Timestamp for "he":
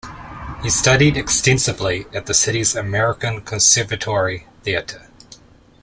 0.63-0.71